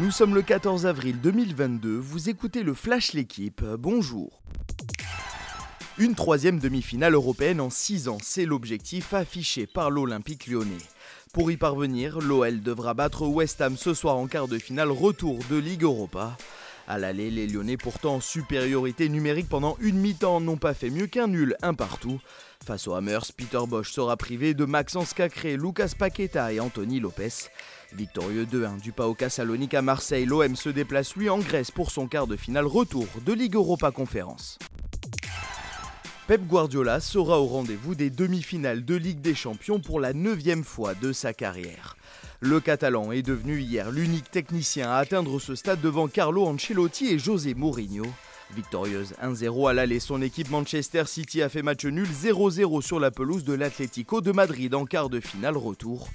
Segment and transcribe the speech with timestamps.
[0.00, 4.42] Nous sommes le 14 avril 2022, vous écoutez le Flash L'équipe, bonjour.
[5.98, 10.82] Une troisième demi-finale européenne en 6 ans, c'est l'objectif affiché par l'Olympique lyonnais.
[11.32, 15.38] Pour y parvenir, l'OL devra battre West Ham ce soir en quart de finale retour
[15.48, 16.36] de Ligue Europa.
[16.86, 21.06] À l'aller, les Lyonnais pourtant en supériorité numérique pendant une mi-temps n'ont pas fait mieux
[21.06, 22.20] qu'un nul, un partout.
[22.64, 27.48] Face aux Hammers, Peter Bosch sera privé de Maxence Cacré, Lucas Paqueta et Anthony Lopez.
[27.94, 32.06] Victorieux 2-1 du PAOK Salonique à Marseille, l'OM se déplace lui en Grèce pour son
[32.06, 34.58] quart de finale retour de Ligue Europa Conférence.
[36.26, 40.94] Pep Guardiola sera au rendez-vous des demi-finales de Ligue des Champions pour la neuvième fois
[40.94, 41.98] de sa carrière.
[42.40, 47.18] Le Catalan est devenu hier l'unique technicien à atteindre ce stade devant Carlo Ancelotti et
[47.18, 48.06] José Mourinho.
[48.56, 53.10] Victorieuse 1-0 à l'aller, son équipe Manchester City a fait match nul 0-0 sur la
[53.10, 56.08] pelouse de l'Atlético de Madrid en quart de finale retour.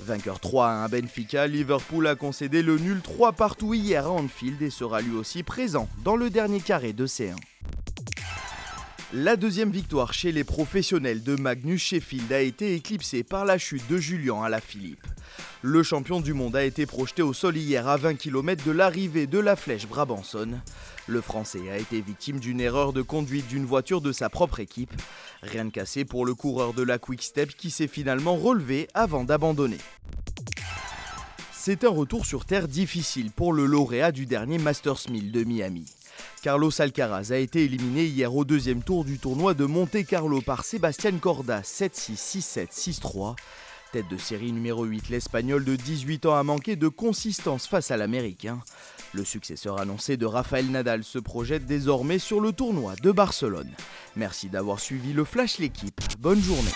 [0.00, 4.70] Vainqueur 3 à Benfica, Liverpool a concédé le nul 3 partout hier à Anfield et
[4.70, 7.34] sera lui aussi présent dans le dernier carré de C1.
[9.14, 13.88] La deuxième victoire chez les professionnels de Magnus Sheffield a été éclipsée par la chute
[13.88, 15.06] de Julien Alaphilippe.
[15.62, 19.26] Le champion du monde a été projeté au sol hier à 20 km de l'arrivée
[19.26, 20.60] de la flèche Brabanson.
[21.06, 24.92] Le Français a été victime d'une erreur de conduite d'une voiture de sa propre équipe.
[25.42, 29.24] Rien de cassé pour le coureur de la Quick Step qui s'est finalement relevé avant
[29.24, 29.78] d'abandonner.
[31.70, 35.84] C'est un retour sur terre difficile pour le lauréat du dernier Masters 1000 de Miami.
[36.42, 40.64] Carlos Alcaraz a été éliminé hier au deuxième tour du tournoi de Monte Carlo par
[40.64, 43.36] Sébastien Corda 7-6, 6-7, 6-3.
[43.92, 47.98] Tête de série numéro 8, l'Espagnol de 18 ans a manqué de consistance face à
[47.98, 48.60] l'Américain.
[49.12, 53.74] Le successeur annoncé de Rafael Nadal se projette désormais sur le tournoi de Barcelone.
[54.16, 56.00] Merci d'avoir suivi le Flash l'équipe.
[56.18, 56.72] Bonne journée.